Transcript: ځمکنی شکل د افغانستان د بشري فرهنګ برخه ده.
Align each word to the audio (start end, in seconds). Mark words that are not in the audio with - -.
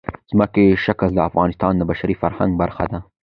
ځمکنی 0.31 0.67
شکل 0.85 1.09
د 1.13 1.19
افغانستان 1.29 1.73
د 1.77 1.81
بشري 1.89 2.15
فرهنګ 2.21 2.51
برخه 2.61 2.85
ده. 2.91 2.99